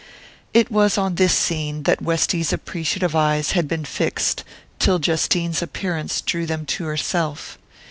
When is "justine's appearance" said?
4.99-6.21